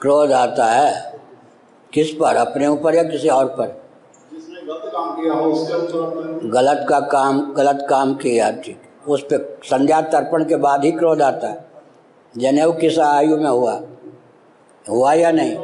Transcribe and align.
क्रोध 0.00 0.32
आता 0.32 0.66
है 0.66 1.20
किस 1.92 2.10
पर? 2.10 2.36
अपने 2.36 2.66
ऊपर 2.66 2.94
या 2.94 3.02
किसी 3.02 3.28
और 3.28 3.46
पर? 3.46 3.66
गलत 4.32 4.92
काम 4.94 5.10
किया 5.10 5.32
हो 5.34 6.84
का 6.86 7.00
काम 7.00 7.52
गलत 7.52 7.86
काम 7.90 8.14
किया 8.14 8.50
ठीक। 8.50 8.82
उस 9.08 9.22
पर 9.22 9.60
संध्या 9.64 10.00
तर्पण 10.00 10.44
के 10.44 10.56
बाद 10.56 10.84
ही 10.84 10.92
क्रोध 10.92 11.22
आता 11.22 11.48
है। 11.48 11.68
जनेऊ 12.38 12.72
किस 12.72 12.98
आयु 12.98 13.36
में 13.36 13.50
हुआ? 13.50 13.80
हुआ 14.90 15.12
या 15.12 15.30
नहीं? 15.30 15.56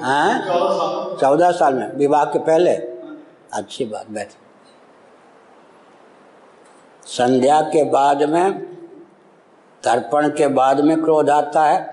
हाँ? 0.00 0.40
चौदह 0.40 0.74
साल 0.74 1.16
चौदह 1.20 1.50
साल 1.50 1.74
में। 1.74 1.92
विवाह 1.92 2.24
के 2.24 2.38
पहले? 2.38 2.70
अच्छी 3.52 3.84
बात 3.84 4.10
बैठ। 4.10 4.28
संध्या 7.06 7.60
के 7.60 7.84
बाद 7.84 8.22
में 8.22 8.60
तर्पण 9.84 10.28
के 10.28 10.46
बाद 10.48 10.80
में 10.80 11.02
क्रोध 11.02 11.30
आता 11.30 11.64
है। 11.64 11.89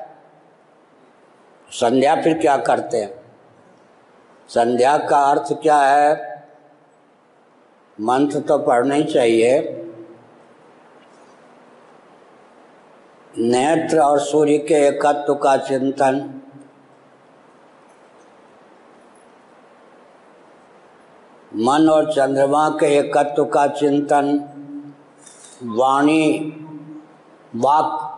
संध्या 1.71 2.21
फिर 2.21 2.37
क्या 2.37 2.57
करते 2.57 2.97
हैं? 2.97 3.21
संध्या 4.47 4.97
का 4.97 5.19
अर्थ 5.19 5.53
क्या 5.61 5.77
है? 5.77 6.27
मंत्र 8.01 8.39
तो 8.39 8.57
पढ़ना 8.57 8.95
ही 8.95 9.03
चाहिए। 9.03 9.73
नेत्र 13.37 13.99
और 13.99 14.19
सूर्य 14.19 14.57
के 14.57 14.73
एकत्व 14.73 15.35
का 15.35 15.57
चिंतन। 15.57 16.41
मन 21.55 21.89
और 21.89 22.13
चंद्रमा 22.13 22.69
के 22.69 22.97
एकत्व 22.97 23.45
का 23.45 23.67
चिंतन। 23.67 24.49
वाणी, 25.63 26.39
वाक 27.55 28.13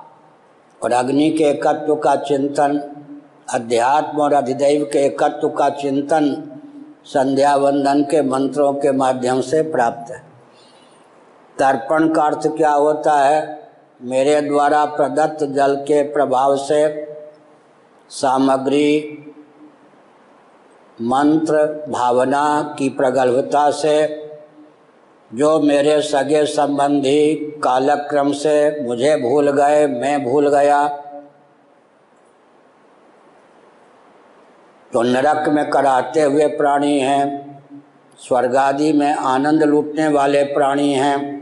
और 0.84 0.92
अग्नि 0.92 1.30
के 1.30 1.44
एकत्व 1.44 1.96
का 1.96 2.16
चिंतन। 2.16 2.96
अध्यात्म 3.54 4.22
और 4.22 4.34
अधिदैव 4.34 4.90
के 4.94 5.00
एकत्व 5.00 5.50
का 5.50 5.70
चिंतन 5.70 6.52
संध्या 7.06 7.56
वंदन 7.56 8.04
के 8.04 8.22
मंत्रों 8.22 8.74
के 8.74 8.92
माध्यम 8.92 9.42
से 9.42 9.62
प्राप्त 9.62 10.12
है। 10.12 10.20
तर्पण 11.60 12.14
का 12.14 12.24
अर्थ 12.24 12.48
क्या 12.48 12.72
होता 12.72 13.14
है? 13.14 13.70
मेरे 14.02 14.42
द्वारा 14.42 14.86
प्रदत्त 14.86 15.44
जल 15.44 15.76
के 15.76 16.04
प्रभाव 16.04 16.58
से 16.58 17.08
सामग्री, 18.10 19.18
मंत्र, 21.02 21.86
भावना 21.90 22.76
की 22.80 22.90
प्रगल्भता 22.90 23.72
से, 23.72 24.30
जो 25.34 25.60
मेरे 25.60 26.02
सगे 26.02 26.46
संबंधी 26.46 27.36
कालक्रम 27.36 28.32
से 28.32 28.84
मुझे 28.84 29.18
भूल 29.18 29.52
गए, 29.52 29.88
मैं 29.88 30.24
भूल 30.24 30.50
गया 30.50 31.06
तो 34.94 35.02
नरक 35.02 35.50
में 35.50 35.70
कराते 35.70 36.22
हुए 36.22 36.48
प्राणी 36.48 37.00
हैं, 37.00 37.60
स्वर्गादि 38.20 38.94
में 38.94 39.14
आनंद 39.14 39.64
लूटने 39.64 40.08
वाले 40.08 40.44
प्राणी 40.44 40.94
हैं, 40.94 41.40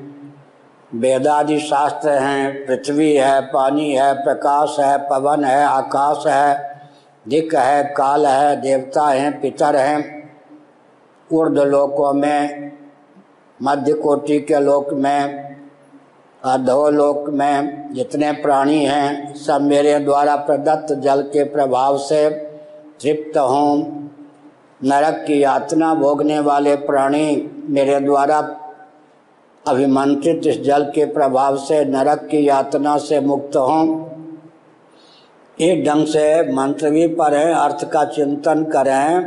वेदादि 0.95 1.59
शास्त्र 1.59 2.09
हैं, 2.09 2.66
पृथ्वी 2.66 3.14
है, 3.14 3.42
पानी 3.42 3.92
है, 3.92 4.14
प्रकाश 4.14 4.76
है, 4.80 4.98
पवन 4.98 5.44
है, 5.44 5.64
आकाश 5.66 6.28
है 6.28 6.78
दिक 7.28 7.56
है, 7.56 7.84
काल 7.84 8.26
है, 8.26 8.62
देवता 8.62 9.08
हैं, 9.08 9.42
पितर 9.42 9.76
हैं। 9.76 10.30
ऊर्ध 11.34 11.58
लोकों 11.59 12.14
में, 12.14 12.72
मध्य 13.61 13.94
कोटि 13.94 14.39
के 14.39 14.59
लोक 14.59 14.94
में 14.94 15.48
अधोलोक 16.44 17.30
में 17.30 17.94
जितने 17.94 18.32
प्राणी 18.32 18.86
हैं, 18.86 19.34
सब 19.34 19.61
मेरे 19.61 20.00
द्वारा 20.00 20.36
प्रदत्त 20.36 20.94
जल 20.94 21.22
के 21.22 21.44
प्रभाव 21.44 21.98
से 21.98 22.47
तृप्त 23.00 23.38
हों 23.38 23.78
नरक 24.81 25.23
की 25.28 25.42
यातना 25.44 25.94
भोगने 25.95 26.40
वाले 26.40 26.76
प्राणी 26.76 27.26
मेरे 27.70 28.00
द्वारा 28.00 28.38
अभिमंत्रित 29.66 30.48
इस 30.48 30.61
जल 30.61 30.83
के 30.86 31.05
प्रभाव 31.05 31.58
से, 31.58 31.83
नरक 31.86 32.27
की 32.32 32.48
यातना 32.48 32.98
से 32.98 33.20
मुक्त 33.20 33.55
हों। 33.55 33.86
एक 35.60 35.83
ढंग 35.86 36.05
से 36.05 36.54
मंत्र 36.54 36.89
भी 36.89 37.08
पढ़ें, 37.08 37.54
अर्थ 37.54 37.89
का 37.89 38.04
चिंतन 38.05 38.64
करें 38.66 39.23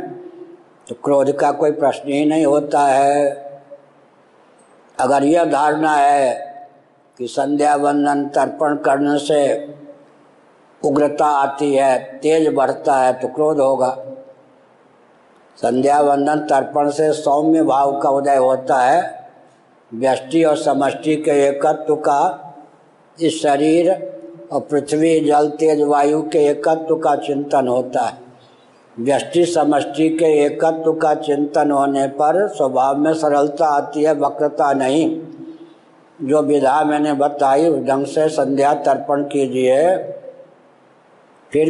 तो 0.87 0.95
क्रोध 1.03 1.31
का 1.31 1.51
कोई 1.51 1.71
प्रश्न 1.71 2.11
ही 2.11 2.25
नहीं 2.25 2.45
होता 2.45 2.85
है। 2.85 3.29
अगर 4.97 5.23
यह 5.23 5.45
धारणा 5.45 5.95
है 5.95 6.33
कि 7.19 7.27
संध्या 7.27 7.75
वंदन 7.75 8.25
तर्पण 8.25 8.75
करने 8.75 9.17
से 9.19 9.41
उग्रता 10.85 11.25
आती 11.25 11.73
है, 11.75 12.19
तेज 12.19 12.53
बढ़ता 12.55 12.95
है 12.95 13.13
तो 13.13 13.27
क्रोध 13.27 13.59
होगा। 13.59 13.97
संध्या 15.57 16.01
वंदन 16.01 16.39
तर्पण 16.39 16.89
से 16.89 17.13
सौम्य 17.13 17.63
भाव 17.63 17.99
का 17.99 18.09
उदय 18.09 18.35
होता 18.35 18.81
है। 18.81 19.29
व्यष्टि 19.93 20.43
और 20.43 20.57
समष्टि 20.57 21.15
के 21.15 21.31
एकत्व 21.31 21.95
का 21.95 22.53
इस 23.21 23.41
शरीर 23.41 23.91
और 24.51 24.61
पृथ्वी, 24.61 25.19
जल, 25.19 25.49
तेज, 25.49 25.81
वायु 25.81 26.21
के 26.21 26.39
एकत्व 26.39 26.95
का 26.95 27.15
चिंतन 27.15 27.67
होता 27.67 28.01
है। 28.01 28.17
व्यष्टि, 28.99 29.45
समष्टि 29.45 30.09
के 30.09 30.25
एकत्व 30.25 30.93
का 30.93 31.13
चिंतन 31.13 31.71
होने 31.71 32.07
पर 32.07 32.47
स्वभाव 32.47 32.97
में 32.97 33.13
सरलता 33.13 33.65
आती 33.65 34.03
है, 34.03 34.13
वक्रता 34.13 34.73
नहीं। 34.73 35.21
जो 36.21 36.41
विधा 36.41 36.83
मैंने 36.83 37.13
बताई, 37.13 37.67
उस 37.67 37.79
ढंग 37.79 38.05
से 38.05 38.29
संध्या 38.29 38.73
तर्पण 38.73 39.23
कीजिए। 39.23 39.95
फिर 41.51 41.69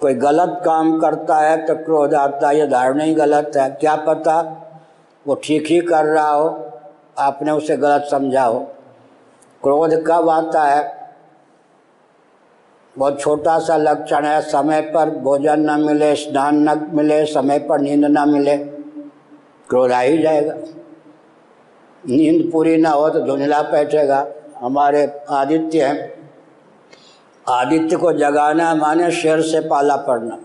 कोई 0.00 0.14
गलत 0.16 0.60
काम 0.64 0.98
करता 1.00 1.36
है 1.36 1.56
तो 1.66 1.74
क्रोध 1.76 2.14
आता 2.14 2.48
है, 2.48 2.58
ये 2.58 2.66
धारणा 2.66 3.04
ही 3.04 3.14
गलत 3.14 3.52
है। 3.56 3.68
क्या 3.70 3.94
पता 3.98 4.40
वो 5.26 5.34
ठीक 5.44 5.66
ही 5.66 5.80
कर 5.82 6.04
रहा 6.04 6.30
हो, 6.30 6.48
आपने 7.18 7.50
उसे 7.50 7.76
गलत 7.76 8.06
समझा 8.10 8.44
हो। 8.44 8.58
क्रोध 9.62 9.94
कब 10.06 10.28
आता 10.30 10.64
है? 10.64 10.82
बहुत 12.96 13.20
छोटा 13.20 13.58
सा 13.58 13.76
लक्षण 13.76 14.24
है, 14.24 14.40
समय 14.42 14.80
पर 14.90 15.10
भोजन 15.20 15.60
न 15.60 15.80
मिले, 15.80 16.14
स्नान 16.16 16.68
न 16.68 16.90
मिले, 16.94 17.24
समय 17.26 17.58
पर 17.60 17.80
नींद 17.80 18.04
न 18.06 18.28
मिले, 18.28 18.56
क्रोध 19.68 19.92
आ 19.92 20.00
ही 20.00 20.18
जाएगा। 20.18 20.54
नींद 22.04 22.50
पूरी 22.52 22.76
ना 22.76 22.90
हो 22.90 23.08
तो 23.08 23.20
धुंधला 23.20 23.62
बैठेगा। 23.62 24.26
हमारे 24.58 25.06
आदित्य 25.30 25.84
हैं 25.84 26.12
आदित्य 27.46 27.96
को 27.96 28.12
जगाना 28.12 28.74
माने 28.74 29.10
शेर 29.10 29.40
से 29.42 29.60
पाला 29.60 29.96
पड़ना। 29.96 30.38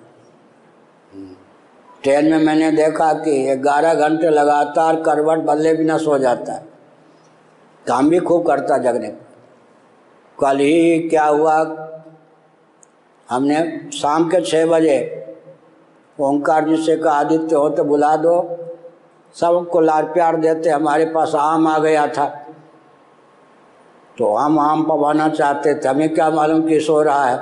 ट्रेन 2.03 2.29
में 2.31 2.45
मैंने 2.45 2.71
देखा 2.71 3.11
कि 3.13 3.55
ग्यारह 3.55 3.93
घंटे 3.93 4.29
लगातार 4.29 5.01
करवट 5.01 5.39
बदले 5.39 5.73
बिना 5.73 5.97
सो 5.97 6.17
जाता 6.17 6.53
है। 6.53 6.67
काम 7.85 8.09
भी 8.09 8.19
खूब 8.19 8.45
करता 8.47 8.77
जगने 8.77 9.07
कल 10.37 10.57
ही 10.57 10.99
क्या 11.09 11.25
हुआ? 11.25 11.55
हमने 13.29 13.89
शाम 13.93 14.27
के 14.29 14.41
छः 14.41 14.65
बजे 14.65 14.97
ओंकार 16.17 16.67
जी 16.69 16.77
से 16.77 16.95
कहा, 16.97 17.13
आदित्य 17.13 17.55
हो 17.55 17.69
तो 17.69 17.83
बुला 17.83 18.15
दो। 18.15 18.35
सबको 19.35 19.81
लार 19.81 20.05
प्यार 20.05 20.35
देते, 20.35 20.69
हमारे 20.69 21.05
पास 21.05 21.35
आम 21.35 21.67
आ 21.67 21.77
गया 21.79 22.07
था। 22.07 22.25
तो 24.19 24.33
हम 24.35 24.59
आम 24.59 24.83
पवाना 24.83 25.27
चाहते 25.29 25.73
थे। 25.75 25.87
हमें 25.87 26.13
क्या 26.13 26.29
मालूम 26.29 26.61
कि 26.61 26.79
सो 26.79 27.01
रहा 27.01 27.25
है। 27.25 27.37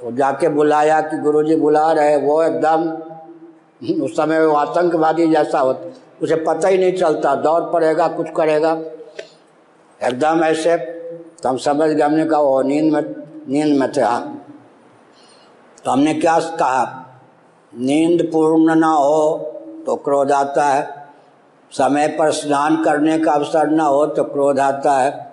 वो 0.00 0.10
जाके 0.12 0.48
बुलाया 0.48 1.00
कि 1.00 1.18
गुरुजी 1.18 1.56
बुला 1.56 1.90
रहे 1.92 2.16
वो 2.16 2.42
एकदम 2.42 4.02
उस 4.04 4.16
समय 4.16 4.44
वो 4.46 4.54
आतंकवादी 4.54 5.26
जैसा 5.26 5.58
होता 5.60 5.90
उसे 6.22 6.36
पता 6.36 6.68
ही 6.68 6.78
नहीं 6.78 6.92
चलता। 6.92 7.34
दौड़ 7.36 7.62
पड़ेगा, 7.62 8.08
कुछ 8.08 8.28
करेगा। 8.36 8.72
एकदम 10.00 10.44
ऐसे 10.44 10.76
तो 10.76 11.48
हम 11.48 11.56
समझ 11.58 11.88
गए, 11.90 12.02
हमने 12.02 12.24
कहा 12.24 12.40
वो 12.40 12.60
नींद 12.62 12.92
में 12.92 13.02
नींद 13.48 13.78
में 13.80 13.92
थे 13.92 14.00
हाँ 14.00 14.36
तो 15.84 15.90
हमने 15.90 16.14
क्या 16.14 16.38
कहा? 16.40 17.06
नींद 17.72 18.22
पूर्ण 18.32 18.74
ना 18.74 18.88
हो 18.88 19.36
तो 19.86 19.96
क्रोध 19.96 20.32
आता 20.32 20.64
है। 20.64 20.88
समय 21.72 22.08
पर 22.08 22.30
स्नान 22.32 22.82
करने 22.84 23.18
का 23.18 23.32
अवसर 23.32 23.70
ना 23.70 23.84
हो 23.84 24.06
तो 24.06 24.24
क्रोध 24.24 24.60
आता 24.60 24.92
है। 24.92 25.29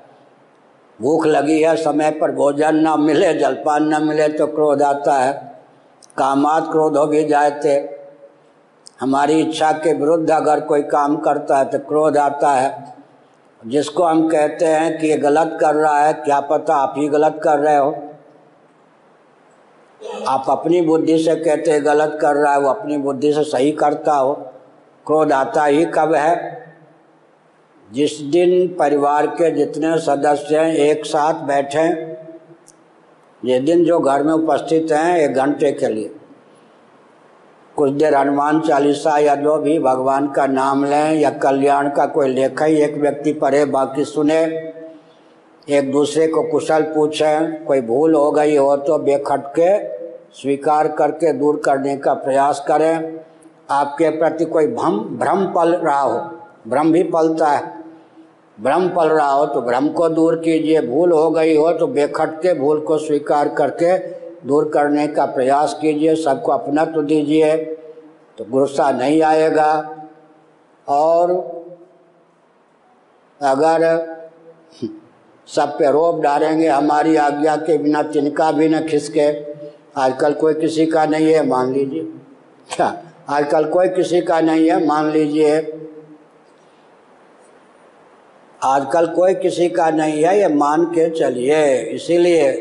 भूख 0.99 1.25
लगी 1.25 1.61
है 1.61 1.75
समय 1.75 2.11
पर 2.11 2.31
भोजन 2.31 2.75
न 2.77 2.99
मिले, 2.99 3.33
जलपान 3.33 3.83
न 3.83 4.03
मिले 4.07 4.27
तो 4.29 4.47
क्रोध 4.47 4.81
आता 4.81 5.13
है। 5.13 5.33
कामात 6.17 6.71
क्रोध 6.71 6.97
हो 6.97 7.05
भी 7.07 7.23
जाए 7.23 7.51
थे 7.65 7.75
हमारी 9.01 9.39
इच्छा 9.41 9.71
के 9.71 9.93
विरुद्ध 9.93 10.29
अगर 10.31 10.59
कोई 10.59 10.81
काम 10.83 11.17
करता 11.17 11.57
है 11.57 11.65
तो 11.65 11.79
क्रोध 11.79 12.17
आता 12.17 12.51
है। 12.51 12.95
जिसको 13.61 14.03
हम 14.03 14.27
कहते 14.29 14.65
हैं 14.65 14.97
कि 14.99 15.07
ये 15.07 15.17
गलत 15.17 15.57
कर 15.61 15.75
रहा 15.75 15.99
है, 15.99 16.13
क्या 16.13 16.39
पता 16.39 16.75
आप 16.75 16.93
ही 16.97 17.07
गलत 17.07 17.39
कर 17.43 17.59
रहे 17.59 17.77
हो। 17.77 17.95
आप 20.27 20.45
अपनी 20.49 20.81
बुद्धि 20.81 21.17
से 21.17 21.35
कहते 21.35 21.71
हैं, 21.71 21.85
गलत 21.85 22.17
कर 22.21 22.35
रहा 22.35 22.53
है, 22.53 22.59
वो 22.59 22.69
अपनी 22.69 22.97
बुद्धि 22.97 23.33
से 23.33 23.43
सही 23.43 23.71
करता 23.71 24.13
हो। 24.13 24.33
क्रोध 25.05 25.31
आता 25.31 25.65
ही 25.65 25.85
कब 25.85 26.13
है? 26.13 26.35
जिस 27.89 28.19
दिन 28.21 28.67
परिवार 28.79 29.27
के 29.27 29.49
जितने 29.51 29.97
सदस्य 29.97 30.57
हैं, 30.57 30.73
एक 30.73 31.05
साथ 31.05 31.33
बैठें 31.47 32.15
जिस 33.43 33.61
दिन 33.61 33.83
जो 33.85 33.99
घर 33.99 34.23
में 34.23 34.33
उपस्थित 34.33 34.91
हैं, 34.91 35.17
एक 35.17 35.33
घंटे 35.33 35.71
के 35.71 35.87
लिए। 35.87 36.11
कुछ 37.75 37.91
देर 37.91 38.15
हनुमान 38.15 38.59
चालीसा 38.61 39.17
या 39.17 39.35
जो 39.35 39.57
भी 39.57 39.77
भगवान 39.79 40.27
का 40.27 40.45
नाम 40.47 40.83
लें, 40.85 41.13
या 41.13 41.29
कल्याण 41.29 41.89
का 41.89 42.05
कोई 42.07 42.27
लेखा 42.29 42.65
ही 42.65 42.75
एक 42.75 42.97
व्यक्ति 42.97 43.33
पढ़े, 43.33 43.63
बाकी 43.67 44.05
सुने, 44.05 44.41
एक 45.67 45.91
दूसरे 45.91 46.27
को 46.27 46.43
कुशल 46.43 46.83
पूछें, 46.95 47.65
कोई 47.65 47.81
भूल 47.81 48.13
हो 48.15 48.31
गई 48.31 48.55
हो 48.55 48.75
तो 48.77 48.97
बेखटके 48.99 49.77
स्वीकार 50.33 50.87
करके 50.87 51.33
दूर 51.33 51.61
करने 51.65 51.95
का 51.97 52.13
प्रयास 52.15 52.63
करें। 52.67 53.19
आपके 53.69 54.09
प्रति 54.09 54.45
कोई 54.45 54.67
भ्रम 54.67 54.99
भ्रम 55.17 55.45
पल 55.47 55.73
रहा 55.75 55.99
हो, 55.99 56.19
भ्रम 56.67 56.91
भी 56.91 57.03
पलता 57.05 57.47
है। 57.47 57.76
भ्रम 58.57 58.87
पल 58.89 59.09
रहा 59.09 59.31
हो 59.31 59.45
तो 59.45 59.61
भ्रम 59.61 59.87
को 59.89 60.07
दूर 60.09 60.35
कीजिए। 60.35 60.81
भूल 60.81 61.11
हो 61.11 61.29
गई 61.31 61.55
हो 61.55 61.71
तो 61.71 61.87
बेखटके 61.87 62.53
भूल 62.53 62.79
को 62.79 62.97
स्वीकार 62.97 63.47
करके 63.49 63.97
दूर 64.47 64.69
करने 64.69 65.07
का 65.07 65.25
प्रयास 65.25 65.77
कीजिए। 65.81 66.15
सबको 66.15 66.51
अपना 66.51 66.85
तो 66.85 67.01
दीजिए 67.01 67.55
तो 68.37 68.45
गुस्सा 68.45 68.91
नहीं 68.91 69.21
आएगा। 69.23 69.71
और 70.87 71.31
अगर 73.41 73.85
सब 75.47 75.77
पे 75.79 75.91
रोप 75.91 76.21
डालेंगे 76.21 76.67
हमारी 76.67 77.15
आज्ञा 77.15 77.55
के 77.57 77.77
बिना, 77.77 78.01
तिनका 78.03 78.51
भी 78.51 78.67
न 78.69 78.79
खिसके। 78.87 79.27
आजकल 79.97 80.33
कोई 80.33 80.53
किसी 80.53 80.85
का 80.85 81.05
नहीं 81.05 81.31
है, 81.33 81.45
मान 81.47 81.71
लीजिए। 81.73 82.03
क्या 82.69 82.87
आजकल 83.29 83.65
कोई 83.65 83.89
किसी 83.89 84.21
का 84.21 84.39
नहीं 84.41 84.69
है, 84.69 84.85
मान 84.87 85.09
लीजिए। 85.11 85.61
आजकल 88.63 89.07
कोई 89.07 89.33
किसी 89.35 89.69
का 89.69 89.89
नहीं 89.89 90.23
है, 90.23 90.39
ये 90.39 90.47
मान 90.47 90.85
के 90.85 91.09
चलिए। 91.09 91.81
इसीलिए 91.81 92.51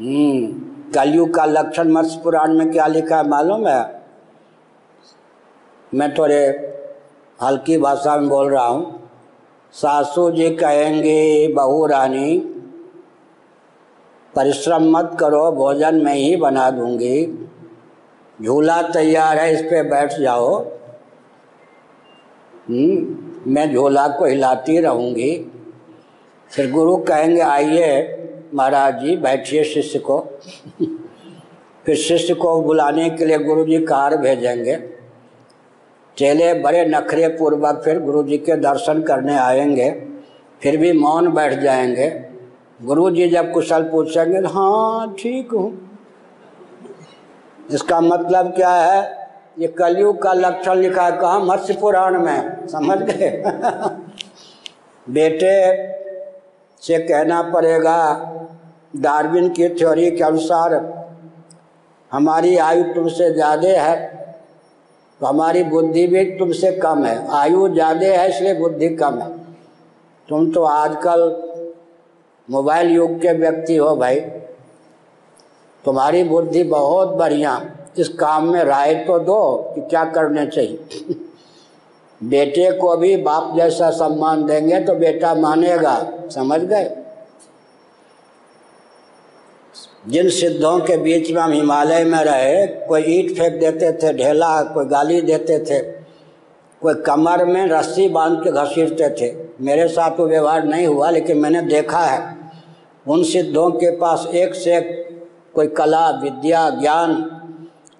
हम्म 0.00 0.46
कलयुग 0.92 1.34
का 1.34 1.44
लक्षण 1.44 1.88
मत्स्य 1.88 2.20
पुराण 2.24 2.52
में 2.54 2.72
क्या 2.72 2.86
लिखा 2.86 3.16
है 3.16 3.28
मालूम 3.28 3.66
है? 3.68 4.02
मैं 5.94 6.14
थोड़े 6.14 6.46
हल्की 7.42 7.78
भाषा 7.78 8.16
में 8.16 8.28
बोल 8.28 8.50
रहा 8.50 8.66
हूँ। 8.66 9.10
सासू 9.72 10.30
जी 10.30 10.50
कहेंगे, 10.50 11.48
बहू 11.48 11.86
रानी, 11.86 12.38
परिश्रम 14.34 14.98
मत 14.98 15.16
करो, 15.20 15.52
भोजन 15.52 15.94
मैं 15.94 16.14
ही 16.14 16.36
बना 16.36 16.70
दूँगी। 16.70 17.48
झूला 18.42 18.82
तैयार 18.82 19.38
है, 19.38 19.52
इस 19.54 19.62
पे 19.62 19.82
बैठ 19.82 20.12
जाओ। 20.12 20.64
हम्म 22.68 23.33
मैं 23.46 23.72
झोला 23.74 24.06
को 24.08 24.24
हिलाती 24.24 24.78
रहूँगी। 24.80 25.50
फिर 26.50 26.70
गुरु 26.72 26.96
कहेंगे, 26.96 27.40
आइए 27.40 28.50
महाराज 28.54 29.00
जी, 29.00 29.16
बैठिए 29.16 29.64
शिष्य 29.64 29.98
को। 29.98 30.18
फिर 31.86 31.96
शिष्य 31.96 32.34
को 32.34 32.60
बुलाने 32.62 33.10
के 33.10 33.24
लिए 33.24 33.38
गुरु 33.38 33.64
जी 33.64 33.78
कार 33.78 34.16
भेजेंगे। 34.16 34.76
चेले 36.16 36.52
बड़े 36.54 36.84
नखरे 36.86 37.28
पूर्वक 37.28 37.82
फिर 37.84 38.00
गुरु 38.00 38.22
जी 38.22 38.38
के 38.38 38.56
दर्शन 38.56 39.02
करने 39.02 39.36
आएँगे। 39.36 39.90
फिर 40.62 40.76
भी 40.76 40.92
मौन 40.92 41.32
बैठ 41.32 41.58
जाएँगे। 41.60 42.08
गुरु 42.82 43.10
जी 43.10 43.28
जब 43.28 43.52
कुशल 43.52 43.82
पूछेंगे 43.82 44.38
हाँ 44.48 45.14
ठीक 45.18 45.52
हूँ। 45.52 45.98
इसका 47.70 48.00
मतलब 48.00 48.54
क्या 48.54 48.70
है? 48.70 49.23
ये 49.56 49.68
कलयुग 49.70 50.22
का 50.22 50.32
लक्षण 50.34 50.74
लिखा 50.76 51.02
है, 51.02 51.12
कहा 51.12 51.38
मत्स्य 51.40 51.74
पुराण 51.74 52.18
में, 52.20 52.66
समझ 52.68 52.98
गए? 53.00 53.30
बेटे, 55.06 55.52
से 56.82 56.98
कहना 57.00 57.42
पड़ेगा, 57.44 58.00
डार्विन 58.96 59.48
की 59.50 59.68
थ्योरी 59.70 60.10
के 60.10 60.24
अनुसार, 60.24 60.74
हमारी 62.12 62.56
आयु 62.58 62.82
तुमसे 62.94 63.32
ज़्यादा 63.32 63.68
है 63.80 64.12
तो 65.20 65.26
हमारी 65.26 65.62
बुद्धि 65.64 66.06
भी 66.06 66.24
तुमसे 66.38 66.70
कम 66.78 67.04
है। 67.04 67.16
आयु 67.32 67.68
ज़्यादा 67.70 68.06
है, 68.08 68.28
इसलिए 68.28 68.54
बुद्धि 68.54 68.88
कम 68.96 69.18
है। 69.20 69.28
तुम 70.28 70.50
तो 70.52 70.62
आजकल 70.64 71.20
मोबाइल 72.48 72.90
युग 72.90 73.16
के 73.20 73.32
व्यक्ति 73.34 73.76
हो 73.76 73.94
भाई। 73.96 74.20
तुम्हारी 75.84 76.22
बुद्धि 76.24 76.62
बहुत 76.64 77.08
बढ़िया। 77.16 77.56
इस 77.98 78.08
काम 78.08 78.52
में 78.52 78.64
राय 78.64 78.94
तो 78.94 79.18
दो 79.18 79.72
कि 79.74 79.80
क्या 79.80 80.04
करने 80.04 80.46
चाहिए। 80.46 80.84
बेटे 82.24 82.72
को 82.72 82.96
भी 82.96 83.16
बाप 83.16 83.56
जैसा 83.56 83.90
सम्मान 83.90 84.46
देंगे 84.46 84.80
तो 84.80 84.94
बेटा 84.94 85.34
मानेगा, 85.34 86.12
समझ 86.34 86.60
गए? 86.60 86.96
जिन 90.08 90.30
सिद्धों 90.30 90.78
के 90.78 90.96
बीच 90.96 91.30
में 91.30 91.42
हम 91.42 91.52
हिमालय 91.52 92.04
में 92.04 92.18
रहे, 92.18 92.66
कोई 92.66 93.02
ईट 93.02 93.30
फेंक 93.38 93.60
देते 93.60 93.92
थे, 93.92 94.12
ढेला, 94.12 94.62
कोई 94.62 94.84
गाली 94.84 95.20
देते 95.20 95.58
थे, 95.58 95.78
कोई 96.82 96.94
कमर 96.94 97.44
में 97.44 97.66
रस्सी 97.66 98.08
बाँध 98.08 98.44
के 98.44 98.50
घसीटते 98.50 99.10
थे। 99.10 99.48
मेरे 99.60 99.88
साथ 99.88 100.20
वो 100.20 100.26
व्यवहार 100.26 100.64
नहीं 100.64 100.86
हुआ, 100.86 101.10
लेकिन 101.10 101.38
मैंने 101.38 101.62
देखा 101.62 101.98
है, 101.98 102.36
उन 103.08 103.24
सिद्धों 103.24 103.70
के 103.70 103.96
पास 103.96 104.28
एक 104.34 104.54
से 104.54 104.76
एक 104.76 105.04
कोई 105.54 105.66
कला, 105.66 106.10
विद्या, 106.10 106.70
ज्ञान 106.70 107.40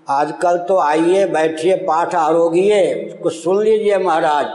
आजकल 0.09 0.59
तो 0.59 0.79
आइए, 0.79 1.27
बैठिए, 1.27 1.77
पाठ 1.77 2.15
आरोगिए, 2.15 2.95
कुछ 3.23 3.45
सुन 3.45 3.62
लीजिए 3.62 3.99
महाराज। 3.99 4.47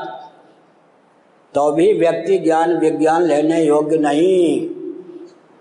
तो 1.56 1.72
भी 1.72 1.94
व्यक्ति 1.94 2.38
ज्ञान, 2.38 2.78
विज्ञान 2.78 3.22
लेने 3.22 3.64
योग्य 3.64 3.98
नहीं। 3.98 4.70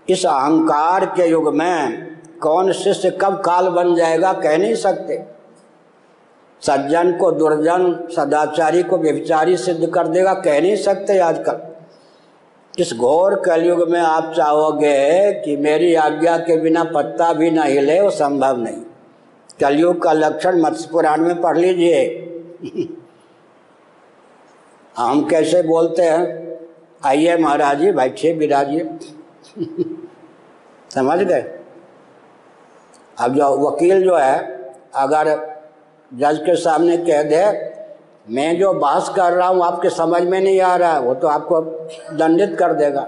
इस 0.09 0.27
अहंकार 0.27 1.07
के 1.07 1.29
युग 1.29 1.55
में 1.55 2.09
कौन 2.43 2.73
शिष्य 2.73 3.11
कब 3.11 3.35
काल 3.35 3.69
बन 3.69 3.95
जाएगा 3.95 4.33
कह 4.33 4.59
नहीं 4.59 4.75
सकते। 4.75 5.23
सज्जन 6.63 7.13
को 7.13 7.31
दुर्जन, 7.31 8.09
सदाचारी 8.17 8.83
को 8.83 8.99
व्यभिचारी 8.99 9.57
सिद्ध 9.57 9.89
कर 9.89 10.07
देगा 10.07 10.35
कह 10.35 10.61
नहीं 10.61 10.77
सकते 10.77 11.19
आजकल। 11.19 11.59
इस 12.79 12.95
घोर 12.95 13.35
कलयुग 13.35 13.89
में 13.91 14.01
आप 14.01 14.35
चाहोगे 14.37 15.33
कि 15.33 15.57
मेरी 15.57 15.95
आज्ञा 15.95 16.39
के 16.39 16.57
बिना 16.57 16.85
पत्ता 16.85 17.33
भी 17.33 17.51
न 17.51 17.63
हिले, 17.63 18.01
वो 18.01 18.11
संभव 18.11 18.57
नहीं। 18.57 18.83
कलयुग 19.61 20.03
का 20.03 20.13
लक्षण 20.13 20.61
मत्स्य 20.61 20.89
पुराण 20.93 21.21
में 21.21 21.41
पढ़ 21.41 21.59
लीजिए। 21.59 22.05
हम 24.97 25.27
कैसे 25.29 25.63
बोलते 25.63 26.03
हैं? 26.03 26.59
आइए 27.05 27.37
महाराज 27.37 27.79
जी, 27.79 27.93
बैठिए 27.93 28.33
विराजिए 28.35 28.99
समझ 30.91 31.19
गए? 31.19 31.41
अब 33.19 33.35
जो 33.35 33.57
वकील 33.59 34.03
जो 34.05 34.17
है, 34.17 34.39
अगर 34.95 35.29
जज 36.13 36.39
के 36.39 36.57
सामने 36.57 36.97
कह 36.97 37.23
दे, 37.23 37.45
मैं 38.29 38.59
जो 38.59 38.73
बहस 38.73 39.09
कर 39.17 39.33
रहा 39.33 39.49
हूँ, 39.49 39.65
आपके 39.65 39.91
समझ 39.91 40.23
में 40.23 40.41
नहीं 40.41 40.61
आ 40.61 40.75
रहा 40.77 40.93
है। 40.93 41.01
वो 41.01 41.15
तो 41.15 41.27
आपको 41.29 41.61
दंडित 42.17 42.57
कर 42.59 42.73
देगा। 42.73 43.07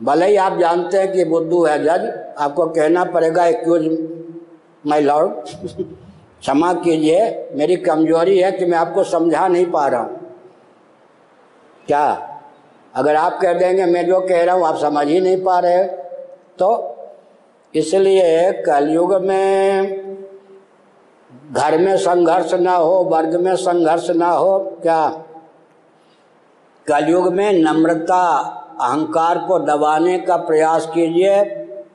भले 0.00 0.26
ही 0.26 0.36
आप 0.36 0.58
जानते 0.58 0.98
हैं 0.98 1.12
कि 1.12 1.24
बुद्धू 1.24 1.64
है 1.64 1.78
जज, 1.78 2.06
आपको 2.38 2.66
कहना 2.66 3.04
पड़ेगा, 3.04 3.46
एक्यूज 3.46 3.86
माई 4.84 5.00
लॉर्ड 5.02 5.30
क्षमा 6.40 6.72
कीजिए, 6.74 7.50
मेरी 7.52 7.76
कमज़ोरी 7.78 8.38
है 8.38 8.50
कि 8.52 8.66
मैं 8.66 8.78
आपको 8.78 9.04
समझा 9.04 9.46
नहीं 9.48 9.66
पा 9.70 9.86
रहा 9.86 10.00
हूँ। 10.00 10.16
क्या? 11.86 12.06
अगर 12.94 13.16
आप 13.16 13.38
कह 13.42 13.52
देंगे, 13.52 13.84
मैं 13.84 14.06
जो 14.06 14.20
कह 14.20 14.44
रहा 14.44 14.54
हूँ, 14.54 14.66
आप 14.66 14.76
समझ 14.76 15.06
ही 15.06 15.20
नहीं 15.20 15.42
पा 15.44 15.58
रहे 15.58 15.82
तो 16.58 16.94
इसलिए 17.74 18.52
कलयुग 18.66 19.14
में 19.22 20.06
घर 21.52 21.78
में 21.78 21.96
संघर्ष 21.96 22.54
ना 22.54 22.74
हो, 22.74 22.94
वर्ग 23.04 23.34
में 23.36 23.54
संघर्ष 23.56 24.08
ना 24.10 24.28
हो, 24.28 24.58
क्या? 24.82 25.08
कलयुग 26.86 27.32
में 27.34 27.52
नम्रता, 27.54 28.24
अहंकार 28.80 29.38
को 29.38 29.58
दबाने 29.58 30.18
का 30.18 30.36
प्रयास 30.38 30.86
कीजिए, 30.86 31.44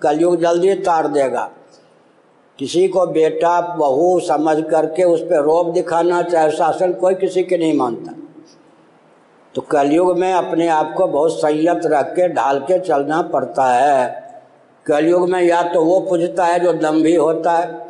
कलयुग 0.01 0.39
जल्दी 0.41 0.73
तार 0.77 1.07
देगा। 1.09 1.49
किसी 2.59 2.87
को 2.87 3.05
बेटा, 3.05 3.61
बहू 3.61 4.19
समझ 4.19 4.57
करके 4.71 5.03
उस 5.03 5.21
पर 5.21 5.43
रोब 5.43 5.73
दिखाना, 5.73 6.21
चाहे 6.21 6.51
शासन 6.51 6.93
कोई 6.93 7.15
किसी 7.15 7.43
के 7.43 7.57
नहीं 7.57 7.77
मानता। 7.77 8.13
तो 9.55 9.61
कलयुग 9.61 10.17
में 10.19 10.33
अपने 10.33 10.67
आप 10.67 10.93
को 10.97 11.07
बहुत 11.07 11.31
संयत 11.31 11.81
रख 11.85 12.05
के, 12.05 12.27
ढाल 12.27 12.59
के 12.59 12.79
चलना 12.79 13.21
पड़ता 13.21 13.73
है। 13.73 14.23
कलयुग 14.85 15.29
में 15.29 15.41
या 15.41 15.61
तो 15.63 15.83
वो 15.85 15.99
पूजता 15.99 16.45
है 16.45 16.59
जो 16.59 16.73
दम्भी 16.73 17.15
होता 17.15 17.51
है। 17.51 17.81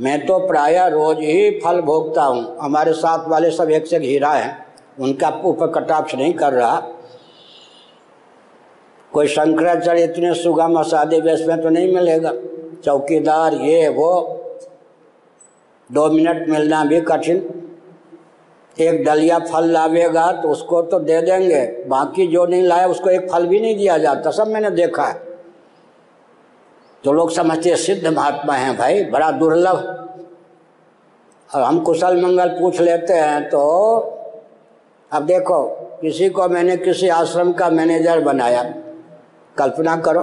मैं 0.00 0.26
तो 0.26 0.38
प्राय 0.38 0.88
रोज 0.90 1.18
ही 1.18 1.50
फल 1.64 1.80
भोगता 1.80 2.22
हूँ। 2.22 2.56
हमारे 2.60 2.92
साथ 2.92 3.28
वाले 3.28 3.50
सब 3.50 3.70
एक 3.70 3.86
से 3.86 3.96
हीरा 3.96 4.30
हैं। 4.30 4.66
उनका 5.00 5.28
ऊपर 5.44 5.66
कटाक्ष 5.66 6.14
नहीं 6.14 6.32
कर 6.34 6.52
रहा। 6.52 6.76
कोई 9.12 9.26
शंकराचार्य 9.26 10.04
इतने 10.04 10.34
सुगम 10.34 10.78
असादे 10.80 11.20
वेश 11.20 11.46
में 11.46 11.62
तो 11.62 11.68
नहीं 11.68 11.94
मिलेगा। 11.94 12.32
चौकीदार 12.84 13.54
ये 13.54 13.88
वो। 13.88 14.10
दो 15.90 16.08
मिनट 16.10 16.48
मिलना 16.48 16.84
भी 16.84 17.00
कठिन। 17.00 17.36
एक 18.76 19.04
डलिया 19.04 19.38
फल 19.38 19.64
लावेगा 19.64 20.30
तो 20.32 20.48
उसको 20.48 20.82
तो 20.82 20.98
दे 21.00 21.20
देंगे। 21.22 21.64
बाकी 21.88 22.26
जो 22.26 22.46
नहीं 22.46 22.62
लाया 22.62 22.86
उसको 22.86 23.10
एक 23.10 23.30
फल 23.32 23.46
भी 23.46 23.60
नहीं 23.60 23.76
दिया 23.76 23.98
जाता। 23.98 24.30
सब 24.30 24.48
मैंने 24.48 24.70
देखा 24.70 25.04
है। 25.04 25.22
तो 27.04 27.12
लोग 27.12 27.30
समझते 27.30 27.76
सिद्ध 27.76 28.06
महात्मा 28.06 28.54
हैं 28.54 28.76
भाई, 28.76 29.04
बड़ा 29.04 29.30
दुर्लभ। 29.30 30.00
और 31.50 31.62
हम 31.62 31.78
कुशल 31.80 32.22
मंगल 32.22 32.48
पूछ 32.48 32.80
लेते 32.80 33.12
हैं 33.12 33.48
तो 33.48 33.60
अब 35.12 35.26
देखो, 35.26 35.62
किसी 36.00 36.28
को 36.28 36.48
मैंने 36.48 36.76
किसी 36.76 37.08
आश्रम 37.08 37.52
का 37.52 37.68
मैनेजर 37.70 38.20
बनाया। 38.20 38.62
कल्पना 39.56 39.96
करो। 39.96 40.22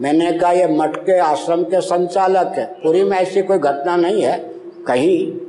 मैंने 0.00 0.32
कहा, 0.32 0.52
ये 0.52 0.66
मठ 0.66 0.96
के 0.96 1.18
आश्रम 1.18 1.62
के 1.62 1.80
संचालक 1.80 2.52
है। 2.56 2.64
पूरी 2.64 3.04
में 3.04 3.18
ऐसी 3.18 3.42
कोई 3.42 3.58
घटना 3.58 3.96
नहीं 3.96 4.22
है। 4.22 4.38
कहीं, 4.86 5.40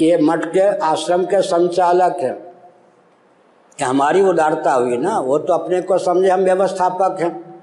ये 0.00 0.18
मठ 0.18 0.44
के 0.44 0.78
आश्रम 0.78 1.24
के 1.24 1.42
संचालक 1.42 2.16
है। 2.20 2.30
ये 3.80 3.84
हमारी 3.84 4.20
उदारता 4.20 4.72
हुई 4.72 4.96
ना, 4.96 5.18
वो 5.18 5.38
तो 5.38 5.52
अपने 5.52 5.82
को 5.82 5.98
समझे 5.98 6.28
हम 6.28 6.40
व्यवस्थापक 6.40 7.16
हैं। 7.20 7.62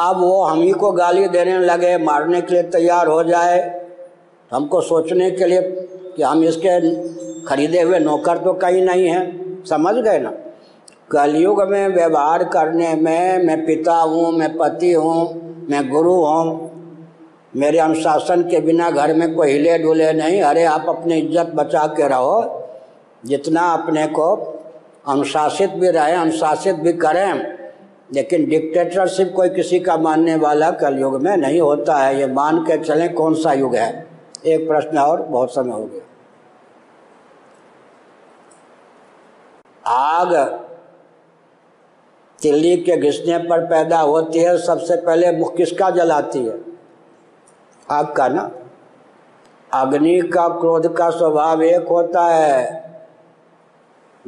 अब 0.00 0.20
वो 0.20 0.42
हम 0.42 0.62
ही 0.62 0.72
को 0.72 0.92
गाली 0.92 1.28
देने 1.28 1.58
लगे, 1.58 1.98
मारने 1.98 2.40
के 2.40 2.54
लिए 2.54 2.62
तैयार 2.62 3.06
हो 3.06 3.22
जाए। 3.24 3.60
तो 4.50 4.56
हमको 4.56 4.80
सोचने 4.80 5.30
के 5.30 5.44
लिए 5.44 5.62
कि 6.16 6.22
हम 6.22 6.44
इसके 6.44 6.80
खरीदे 7.44 7.82
हुए 7.82 7.98
नौकर 7.98 8.38
तो 8.38 8.52
कहीं 8.52 8.82
नहीं 8.82 9.08
हैं। 9.08 9.64
समझ 9.64 9.94
गए 9.94 10.18
ना? 10.18 10.32
कलयुग 11.12 11.62
में 11.62 11.88
व्यवहार 11.88 12.44
करने 12.44 12.94
में 12.94 13.44
मैं 13.44 13.66
पिता 13.66 13.92
हूँ, 13.92 14.32
मैं 14.32 14.56
पति 14.56 14.92
हूँ, 14.92 15.40
मैं 15.70 15.88
गुरु 15.88 16.14
हूँ। 16.14 16.70
मेरे 17.56 17.78
अनुशासन 17.78 18.42
के 18.42 18.60
बिना 18.60 18.90
घर 18.90 19.14
में 19.14 19.34
कोई 19.34 19.52
हिले 19.52 19.78
डुले 19.78 20.12
नहीं। 20.12 20.42
अरे 20.42 20.64
आप 20.64 20.86
अपनी 20.88 21.14
इज़्ज़त 21.14 21.52
बचा 21.54 21.86
के 21.86 22.08
रहो। 22.08 22.64
जितना 23.24 23.60
अपने 23.60 24.06
को 24.06 24.34
अनुशासित 25.08 25.70
भी 25.70 25.88
रहे, 25.88 26.12
अनुशासित 26.12 26.74
भी 26.74 26.92
करें। 26.92 27.58
लेकिन 28.14 28.48
डिक्टेटरशिप 28.48 29.32
कोई 29.36 29.48
किसी 29.48 29.80
का 29.80 29.96
मानने 29.96 30.34
वाला 30.36 30.70
कलयुग 30.70 31.22
में 31.22 31.36
नहीं 31.36 31.60
होता 31.60 31.96
है। 31.96 32.18
ये 32.20 32.26
मान 32.26 32.58
के 32.58 32.78
चलें 32.84 33.14
कौन 33.14 33.34
सा 33.34 33.52
युग 33.52 33.76
है? 33.76 34.06
एक 34.46 34.68
प्रश्न 34.68 34.98
और 34.98 35.22
बहुत 35.22 35.50
समय 35.50 35.72
हो 35.72 35.84
गया। 35.84 36.02
आग 39.86 40.34
तिल्ली 42.42 42.76
के 42.76 42.96
घिसने 42.96 43.38
पर 43.38 43.66
पैदा 43.66 44.00
होती 44.00 44.38
है, 44.38 44.58
सबसे 44.58 44.96
पहले 44.96 45.32
मुख 45.32 45.56
किसका 45.56 45.90
जलाती 45.90 46.46
है? 46.46 46.60
आग 47.90 48.12
का 48.12 48.28
ना? 48.28 48.50
अग्नि 49.74 50.20
का 50.20 50.48
क्रोध 50.48 50.96
का 50.96 51.10
स्वभाव 51.10 51.62
एक 51.62 51.88
होता 51.88 52.26
है। 52.26 52.88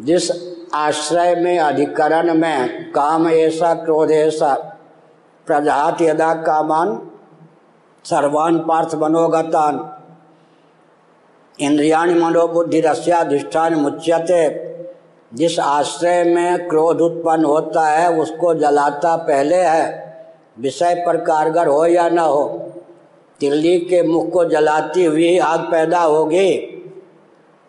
जिस 0.01 0.31
आश्रय 0.75 1.35
में, 1.35 1.59
अधिकरण 1.59 2.35
में 2.35 2.93
काम 2.93 3.29
ऐसा, 3.29 3.75
क्रोध 3.75 4.11
ऐसा, 4.11 4.77
प्रजात 5.47 6.03
यदा 6.03 6.35
कामान, 6.35 7.11
सर्वान 8.05 8.59
पार्थ 8.59 8.95
मनोगतान। 8.95 9.97
इंद्रियाणी 11.61 12.15
मनोबुद्धि 12.15 12.81
रस्याधिष्ठान 12.81 13.75
मुच्यते। 13.75 14.70
जिस 15.35 15.59
आश्रय 15.59 16.25
में 16.25 16.69
क्रोध 16.69 17.01
उत्पन्न 17.01 17.45
होता 17.45 17.87
है, 17.87 18.19
उसको 18.19 18.55
जलाता 18.55 19.17
पहले 19.17 19.57
है। 19.57 20.15
विषय 20.59 21.05
पर 21.07 21.17
कारगर 21.17 21.67
हो 21.67 21.87
या 21.87 22.09
न 22.09 22.19
हो 22.19 22.73
तिल्ली 23.41 23.79
के 23.79 24.03
मुख 24.03 24.31
को 24.31 24.45
जलाती 24.45 25.05
हुई 25.05 25.39
आग 25.39 25.61
पैदा 25.61 26.01
होगी। 26.01 26.51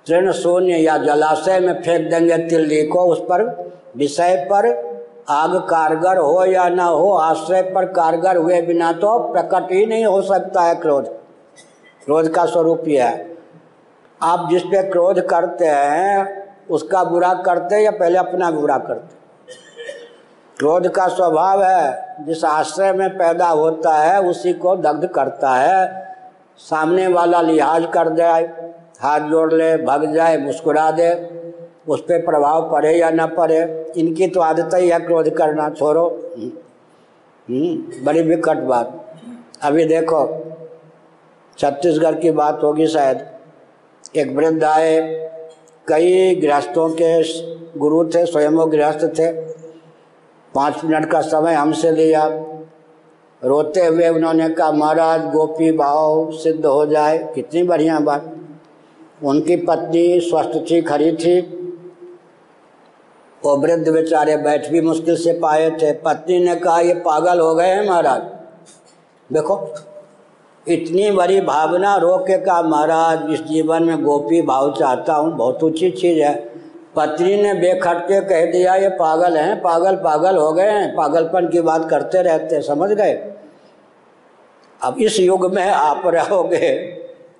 तृण 0.07 0.31
शून्य 0.31 0.77
या 0.77 0.97
जलाशय 0.97 1.59
में 1.59 1.81
फेंक 1.81 2.09
देंगे 2.09 2.37
तिल्ली 2.37 2.83
को, 2.83 3.05
उस 3.05 3.19
पर 3.19 3.71
विषय 3.97 4.35
पर 4.51 4.91
आग 5.29 5.55
कारगर 5.55 6.17
हो 6.17 6.45
या 6.45 6.69
ना 6.69 6.83
हो, 6.83 7.13
आश्रय 7.13 7.61
पर 7.61 7.85
कारगर 7.85 8.37
हुए 8.37 8.61
बिना 8.61 8.91
तो 8.91 9.17
प्रकट 9.19 9.71
ही 9.71 9.85
नहीं 9.85 10.05
हो 10.05 10.21
सकता 10.21 10.61
है 10.61 10.75
क्रोध। 10.75 11.07
क्रोध 12.05 12.27
का 12.27 12.45
स्वरूप 12.45 12.87
यह 12.87 13.05
है। 13.05 13.37
आप 14.21 14.47
जिस 14.51 14.63
पे 14.63 14.83
क्रोध 14.83 15.19
करते 15.19 15.65
हैं 15.65 16.40
उसका 16.71 17.03
बुरा 17.03 17.33
करते 17.45 17.79
या 17.79 17.91
पहले 17.91 18.17
अपना 18.17 18.51
बुरा 18.51 18.77
करते? 18.77 19.15
क्रोध 20.57 20.87
का 20.87 21.07
स्वभाव 21.07 21.63
है 21.63 22.25
जिस 22.25 22.43
आश्रय 22.45 22.91
में 22.93 23.09
पैदा 23.17 23.47
होता 23.47 23.95
है 23.95 24.21
उसी 24.21 24.53
को 24.53 24.75
दग्ध 24.75 25.07
करता 25.07 25.53
है। 25.55 26.15
सामने 26.57 27.07
वाला 27.07 27.41
लिहाज 27.41 27.87
कर 27.93 28.09
दे 28.09 28.23
हाथ 29.01 29.19
जोड़ 29.29 29.53
ले 29.53 29.75
भग 29.77 30.05
जाए 30.13 30.37
मुस्कुरा 30.37 30.89
दे 30.91 31.09
उस 31.87 32.01
पर 32.01 32.25
प्रभाव 32.25 32.69
पड़े 32.71 32.93
या 32.97 33.09
ना 33.09 33.25
पड़े 33.27 33.59
इनकी 33.97 34.27
तो 34.27 34.41
आदत 34.41 34.75
ही 34.75 34.89
है 34.89 34.99
क्रोध 34.99 35.29
करना 35.29 35.69
छोड़ो। 35.69 36.05
हम्म, 36.37 38.05
बड़ी 38.05 38.21
विकट 38.21 38.57
बात। 38.63 39.15
अभी 39.63 39.85
देखो 39.85 40.21
छत्तीसगढ़ 41.57 42.15
की 42.15 42.31
बात 42.31 42.59
होगी 42.63 42.87
शायद। 42.87 43.25
एक 44.15 44.35
वृद्ध 44.35 44.63
आए 44.63 45.20
कई 45.91 46.35
गृहस्थों 46.35 46.89
के 46.89 47.23
गुरु 47.79 48.05
थे, 48.05 48.25
स्वयं 48.25 48.71
गृहस्थ 48.71 49.05
थे। 49.05 49.31
पाँच 50.55 50.85
मिनट 50.85 51.11
का 51.11 51.21
समय 51.21 51.53
हमसे 51.53 51.91
लिया। 51.91 52.27
रोते 53.43 53.85
हुए 53.85 54.09
उन्होंने 54.09 54.49
कहा, 54.49 54.71
महाराज, 54.71 55.21
गोपी 55.21 55.71
भाव 55.71 56.31
सिद्ध 56.31 56.65
हो 56.65 56.85
जाए। 56.85 57.31
कितनी 57.35 57.63
बढ़िया 57.63 57.99
बात। 57.99 58.37
उनकी 59.23 59.55
पत्नी 59.55 60.19
स्वस्थ 60.19 60.71
थी 60.71 60.81
खड़ी 60.81 61.11
थी। 61.11 61.41
वो 63.45 63.57
वृद्ध 63.57 63.89
बेचारे 63.89 64.37
बैठ 64.37 64.69
भी 64.69 64.81
मुश्किल 64.81 65.15
से 65.15 65.33
पाए 65.33 65.71
थे। 65.71 65.91
पत्नी 65.93 66.39
ने 66.39 66.55
कहा, 66.55 66.79
ये 66.79 66.93
पागल 66.93 67.39
हो 67.39 67.55
गए 67.55 67.67
हैं, 67.67 67.89
महाराज। 67.89 68.21
देखो 69.33 69.55
इतनी 70.67 71.11
बड़ी 71.11 71.41
भावना 71.41 71.95
रो 71.95 72.17
के 72.17 72.37
कहा 72.37 72.61
महाराज, 72.61 73.31
इस 73.31 73.41
जीवन 73.43 73.83
में 73.83 74.03
गोपी 74.03 74.41
भाव 74.41 74.71
चाहता 74.73 75.13
हूँ, 75.13 75.35
बहुत 75.37 75.63
ऊँची 75.63 75.89
चीज़ 75.91 76.19
है। 76.19 76.33
पत्नी 76.95 77.35
ने 77.35 77.53
बेखट 77.53 77.97
के 77.97 78.19
कह 78.21 78.45
दिया, 78.51 78.75
ये 78.75 78.89
पागल 78.89 79.37
हैं, 79.37 79.61
पागल 79.61 79.95
पागल 79.95 80.37
हो 80.37 80.51
गए 80.53 80.69
हैं, 80.69 80.95
पागलपन 80.95 81.47
की 81.47 81.61
बात 81.61 81.89
करते 81.89 82.21
रहते 82.21 82.61
समझ 82.61 82.89
गए? 82.91 83.13
अब 84.81 84.97
इस 84.99 85.19
युग 85.19 85.53
में 85.55 85.63
आप 85.63 86.01
रहोगे, 86.05 86.67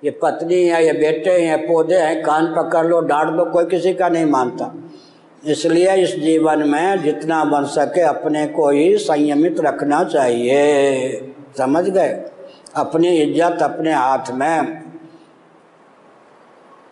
ये 0.04 0.10
पत्नी 0.10 0.62
है, 0.64 0.84
ये 0.86 0.92
बेटे 0.92 1.30
हैं, 1.30 1.66
पौधे 1.66 1.98
हैं, 1.98 2.22
कान 2.22 2.46
पकड़ 2.46 2.86
लो, 2.86 3.00
डांट 3.00 3.28
दो, 3.28 3.44
कोई 3.44 3.64
किसी 3.64 3.94
का 3.94 4.08
नहीं 4.08 4.26
मानता। 4.26 4.72
इसलिए 5.46 5.94
इस 5.94 6.16
जीवन 6.16 6.68
में 6.68 7.02
जितना 7.02 7.44
बन 7.44 7.64
सके 7.64 8.00
अपने 8.00 8.46
को 8.46 8.68
ही 8.70 8.96
संयमित 8.98 9.60
रखना 9.60 10.04
चाहिए, 10.04 11.32
समझ 11.58 11.84
गए? 11.84 12.31
अपनी 12.74 13.08
इज़्ज़त 13.10 13.62
अपने 13.62 13.92
हाथ 13.92 14.30
में। 14.32 14.82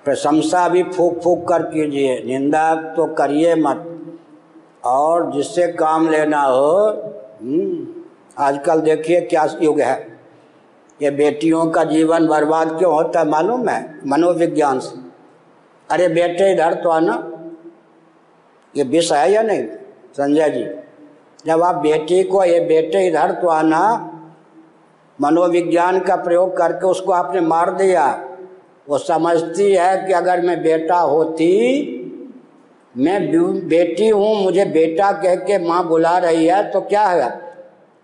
प्रशंसा 0.04 0.68
भी 0.68 0.82
फूक 0.84 1.20
फूक 1.22 1.46
कर 1.48 1.62
कीजिए 1.64 2.22
निंदा 2.26 2.74
तो 2.94 3.06
करिए 3.14 3.54
मत। 3.56 3.86
और 4.86 5.30
जिससे 5.32 5.66
काम 5.74 6.08
लेना 6.10 6.42
हो 6.42 6.76
हम्म, 7.42 7.86
आजकल 8.38 8.80
देखिए 8.80 9.20
क्या 9.22 9.46
युग 9.62 9.80
है। 9.80 9.96
ये 11.00 11.10
बेटियों 11.12 11.66
का 11.66 11.84
जीवन 11.86 12.26
बर्बाद 12.26 12.76
क्यों 12.78 12.92
होता 12.94 13.20
है 13.20 13.28
मालूम 13.28 13.68
है? 13.68 14.00
मनोविज्ञान 14.06 14.80
से। 14.80 14.98
अरे 15.90 16.08
बेटे 16.10 16.50
इधर 16.52 16.74
तो 16.74 16.90
आना। 16.90 17.14
ये 18.74 18.84
विष 18.84 19.12
है 19.12 19.30
या 19.32 19.42
नहीं? 19.42 19.66
संजय 20.12 20.50
जी 20.50 20.64
जब 21.46 21.62
आप 21.62 21.74
बेटी 21.76 22.22
को 22.24 22.44
ये 22.44 22.60
बेटे 22.66 23.06
इधर 23.06 23.32
तो 23.32 23.48
आना 23.48 23.80
मनोविज्ञान 25.20 25.98
का 26.00 26.16
प्रयोग 26.16 26.56
करके 26.56 26.86
उसको 26.86 27.12
आपने 27.12 27.40
मार 27.40 27.70
दिया। 27.74 28.06
वो 28.88 28.98
समझती 28.98 29.72
है 29.72 29.96
कि 30.06 30.12
अगर 30.12 30.40
मैं 30.40 30.62
बेटा 30.62 30.98
होती, 30.98 31.96
मैं 32.94 33.20
बेटी 33.68 34.08
हूँ, 34.08 34.42
मुझे 34.42 34.64
बेटा 34.66 35.10
कह 35.12 35.34
के 35.36 35.58
माँ 35.58 35.86
बुला 35.88 36.16
रही 36.18 36.46
है 36.46 36.62
तो 36.70 36.80
क्या 36.80 37.04
है? 37.04 37.30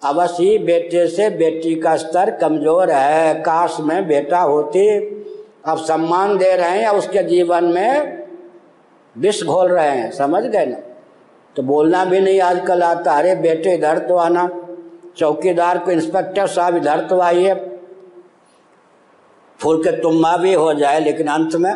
अवश्य 0.02 0.42
ही 0.42 0.58
बेटे 0.58 1.06
से 1.06 1.28
बेटी 1.30 1.74
का 1.74 1.96
स्तर 1.96 2.30
कमज़ोर 2.30 2.90
है, 2.90 3.34
काश 3.34 3.76
में 3.80 4.06
बेटा 4.08 4.40
होती, 4.40 4.88
अब 5.66 5.78
सम्मान 5.78 6.36
दे 6.38 6.54
रहे 6.56 6.68
हैं 6.68 6.82
या 6.82 6.92
उसके 6.92 7.22
जीवन 7.22 7.64
में 7.64 8.26
विष 9.16 9.42
घोल 9.44 9.68
रहे 9.68 9.88
हैं, 9.88 10.10
समझ 10.10 10.42
गए 10.44 10.66
ना? 10.66 10.76
तो 11.56 11.62
बोलना 11.62 12.04
भी 12.04 12.20
नहीं 12.20 12.40
आजकल 12.40 12.82
आता, 12.82 13.12
अरे 13.12 13.34
बेटे 13.36 13.74
इधर 13.74 13.98
तो 13.98 14.16
आना। 14.16 14.48
चौकीदार 15.16 15.78
को 15.78 15.90
इंस्पेक्टर 15.90 16.46
साहब 16.46 16.76
इधर 16.76 17.00
तो 17.00 17.20
आइए 17.20 17.54
फूल 19.60 19.82
के 19.84 19.90
तुम्मा 20.00 20.36
भी 20.36 20.52
हो 20.54 20.72
जाए, 20.74 21.00
लेकिन 21.00 21.26
अंत 21.26 21.54
में 21.56 21.74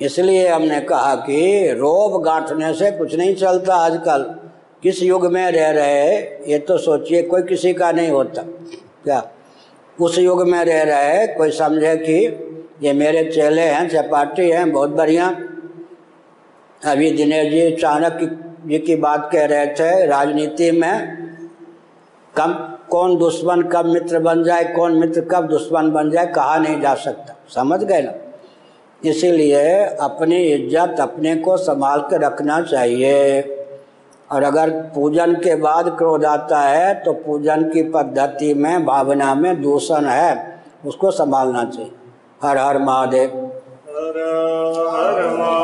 इसलिए 0.00 0.48
हमने 0.48 0.80
कहा 0.80 1.14
कि 1.16 1.72
रोब 1.72 2.22
गांठने 2.22 2.72
से 2.74 2.90
कुछ 2.90 3.14
नहीं 3.14 3.34
चलता 3.34 3.74
आजकल। 3.76 4.22
किस 4.82 5.02
युग 5.02 5.26
में 5.26 5.50
रह 5.52 5.70
रहे 5.70 6.16
ये 6.52 6.58
तो 6.58 6.76
सोचिए, 6.78 7.22
कोई 7.22 7.42
किसी 7.42 7.72
का 7.74 7.90
नहीं 7.92 8.10
होता। 8.10 8.42
क्या? 8.42 9.22
उस 9.98 10.18
युग 10.18 10.46
में 10.48 10.64
रह 10.64 10.82
रहे 10.82 11.26
कोई 11.26 11.50
समझे 11.50 11.96
कि 11.96 12.18
ये 12.82 12.92
मेरे 12.92 13.24
चेले 13.24 13.62
हैं, 13.62 13.88
चपाटी 13.88 14.48
हैं, 14.50 14.70
बहुत 14.72 14.90
बढ़िया। 14.90 15.26
अभी 16.82 17.10
दिनेश 17.10 17.52
जी, 17.52 17.70
चाणक्य 17.76 18.26
जी 18.66 18.78
की 18.78 18.96
बात 18.96 19.28
कह 19.32 19.44
रहे 19.44 19.66
थे, 19.68 20.06
राजनीति 20.06 20.70
में 20.72 21.21
कम 22.34 22.52
कौन 22.90 23.16
दुश्मन 23.16 23.62
कब 23.62 23.86
मित्र 23.86 24.18
बन 24.18 24.42
जाए, 24.44 24.64
कौन 24.66 24.94
मित्र 24.94 25.20
कब 25.30 25.46
दुश्मन 25.48 25.90
बन 25.90 26.10
जाए, 26.10 26.26
कहा 26.26 26.56
नहीं 26.58 26.80
जा 26.80 26.94
सकता। 26.96 27.34
समझ 27.54 27.82
गए 27.82 28.02
ना? 28.02 28.12
इसीलिए 29.02 29.84
अपनी 30.00 30.36
इज़्ज़त 30.44 31.00
अपने 31.00 31.34
को 31.36 31.56
संभाल 31.56 32.00
के 32.02 32.18
रखना 32.18 32.60
चाहिए। 32.62 33.40
और 34.30 34.42
अगर 34.42 34.70
पूजन 34.94 35.34
के 35.34 35.54
बाद 35.56 35.88
क्रोध 35.98 36.24
आता 36.24 36.60
है 36.60 36.94
तो 36.94 37.12
पूजन 37.14 37.62
की 37.70 37.82
पद्धति 37.90 38.52
में, 38.54 38.84
भावना 38.86 39.34
में 39.34 39.62
दूषण 39.62 40.04
है, 40.04 40.60
उसको 40.86 41.10
संभालना 41.10 41.64
चाहिए। 41.64 41.92
हर 42.42 42.58
हर 42.58 42.78
महादेव। 42.78 43.28
हर 43.88 45.61